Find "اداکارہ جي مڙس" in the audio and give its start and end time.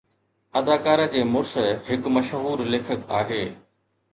0.59-1.53